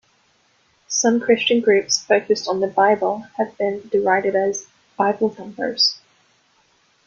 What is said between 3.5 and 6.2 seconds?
been derided as "Bible thumpers".